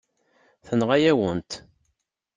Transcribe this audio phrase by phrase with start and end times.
[0.65, 1.51] Tenɣa-yawen-t.